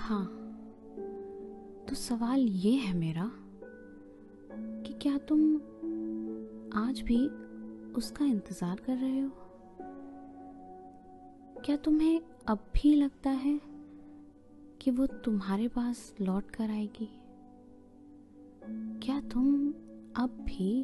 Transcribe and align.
हाँ। 0.00 0.24
तो 1.88 1.94
सवाल 1.94 2.40
ये 2.40 2.70
है 2.70 2.92
मेरा 2.94 3.30
कि 4.54 4.92
क्या 4.92 5.18
तुम 5.18 5.40
आज 6.74 7.00
भी 7.00 7.26
उसका 7.92 8.24
इंतज़ार 8.24 8.76
कर 8.76 8.96
रहे 8.96 9.20
हो? 9.20 9.30
क्या 11.64 11.76
तुम्हें 11.76 12.20
अब 12.48 12.58
भी 12.74 12.94
लगता 12.94 13.30
है 13.30 13.60
कि 14.80 14.90
वो 14.90 15.06
तुम्हारे 15.06 15.68
पास 15.68 16.14
लौट 16.20 16.50
कर 16.50 16.70
आएगी? 16.70 17.08
क्या 19.06 19.20
तुम 19.20 19.68
अब 20.16 20.44
भी 20.46 20.82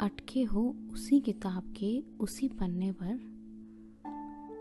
अटके 0.00 0.42
हो 0.42 0.76
उसी 0.92 1.20
किताब 1.20 1.74
के 1.76 2.04
उसी 2.20 2.48
पन्ने 2.48 2.92
पर 2.92 3.14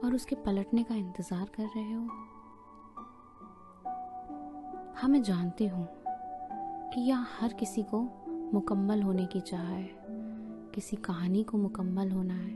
और 0.04 0.16
उसके 0.16 0.36
पलटने 0.36 0.84
का 0.84 0.96
इंतज़ार 0.96 1.46
कर 1.56 1.64
रहे 1.64 1.94
हो? 1.94 2.08
हाँ 4.98 5.10
मैं 5.10 5.22
जानती 5.24 5.66
हूँ 5.68 5.88
कि 6.94 7.02
यह 7.02 7.26
हर 7.32 7.54
किसी 7.54 7.82
को 7.84 8.00
मुकम्मल 8.54 9.02
होने 9.02 9.26
की 9.26 9.40
चाह 9.40 9.62
है। 9.62 9.90
किसी 10.76 10.96
कहानी 10.98 11.44
को 11.44 11.58
मुकम्मल 11.58 12.12
होना 12.12 12.34
है, 12.34 12.54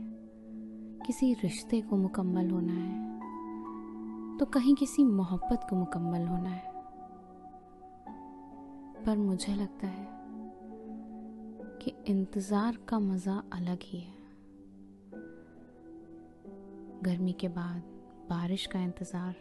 किसी 1.06 1.32
रिश्ते 1.34 1.80
को 1.80 1.96
मुकम्मल 1.96 2.50
होना 2.50 2.72
है 2.72 4.38
तो 4.38 4.46
कहीं 4.46 4.74
किसी 4.74 5.04
मोहब्बत 5.04 5.66
को 5.70 5.76
मुकम्मल 5.76 6.26
होना 6.26 6.50
है। 6.50 6.72
पर 9.06 9.16
मुझे 9.18 9.54
लगता 9.54 9.86
है 9.86 10.06
कि 11.78 11.94
इंतज़ार 12.08 12.78
का 12.88 12.98
मज़ा 12.98 13.42
अलग 13.52 13.78
ही 13.84 14.00
है। 14.00 14.20
गर्मी 17.04 17.32
के 17.32 17.48
बाद 17.50 17.82
बारिश 18.30 18.66
का 18.66 18.80
इंतज़ार 18.80 19.34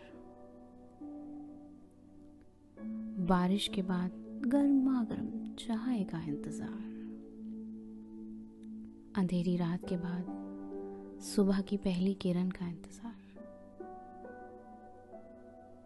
बारिश 3.21 3.67
के 3.67 3.81
बाद 3.81 4.11
गर्मा 4.47 5.01
गर्म 5.03 5.55
चाय 5.55 6.03
का 6.03 6.21
इंतज़ार। 6.23 6.69
अंधेरी 9.17 9.55
रात 9.57 9.79
के 9.89 9.97
बाद 9.97 11.19
सुबह 11.23 11.61
की 11.61 11.77
पहली 11.77 12.13
किरण 12.13 12.49
का 12.49 12.67
इंतज़ार। 12.67 13.13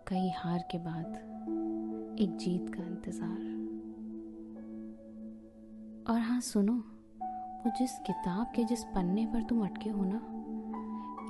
कई 0.07 0.29
हार 0.29 0.63
के 0.71 0.77
बाद 0.77 1.05
एक 2.21 2.37
जीत 2.37 2.69
का 2.75 2.83
इंतज़ार। 2.83 3.41
और 6.09 6.19
हाँ 6.19 6.39
सुनो, 6.41 6.73
वो 6.73 7.71
जिस 7.79 7.97
किताब 7.99 8.51
के 8.55 8.63
जिस 8.63 8.83
पन्ने 8.83 9.25
पर 9.25 9.43
तुम 9.43 9.65
अटके 9.65 9.89
हो 9.89 10.03
ना, 10.03 10.21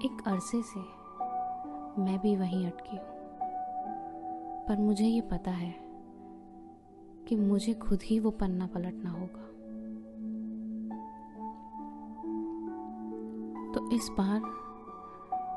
एक 0.06 0.28
अरसे 0.28 0.62
से 0.64 0.80
मैं 2.02 2.20
भी 2.20 2.36
वहीं 2.36 2.66
अटकी 2.68 2.98
हूँ। 2.98 3.14
पर 4.68 4.78
मुझे 4.78 5.06
ये 5.06 5.22
पता 5.22 5.52
है 5.52 5.85
कि 7.28 7.36
मुझे 7.36 7.74
खुद 7.74 8.00
ही 8.04 8.20
वो 8.20 8.32
पन्ना 8.32 8.68
पलटना 8.68 9.10
होगा। 9.10 9.46
तो 13.74 13.92
इस 13.92 14.10
बार 14.18 14.42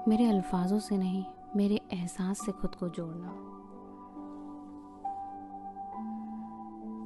मेरे 0.08 0.28
अल्फाजों 0.28 0.78
से 0.78 0.98
नहीं, 0.98 1.24
मेरे 1.56 1.80
एहसास 1.92 2.38
से 2.46 2.52
खुद 2.52 2.74
को 2.74 2.88
जोड़ना। 2.88 3.44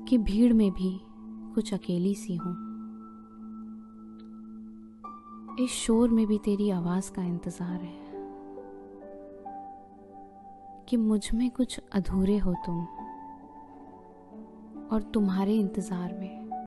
कि 0.08 0.18
भीड़ 0.18 0.52
में 0.52 0.72
भी 0.72 1.00
कुछ 1.54 1.74
अकेली 1.74 2.14
सी 2.14 2.36
हूँ। 2.36 2.72
इस 5.60 5.70
शोर 5.70 6.08
में 6.08 6.26
भी 6.26 6.38
तेरी 6.38 6.70
आवाज़ 6.70 7.12
का 7.12 7.22
इंतज़ार 7.22 7.80
है। 7.80 8.12
कि 10.88 10.96
मुझमें 10.96 11.50
कुछ 11.50 11.80
अधूरे 11.92 12.38
हो 12.38 12.54
तुम। 12.66 12.86
और 14.92 15.02
तुम्हारे 15.14 15.54
इंतज़ार 15.54 16.12
में। 16.14 16.41